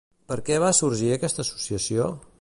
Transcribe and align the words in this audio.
Per 0.31 0.37
què 0.47 0.57
va 0.63 0.71
sorgir 0.79 1.11
aquesta 1.17 1.47
associació? 1.47 2.13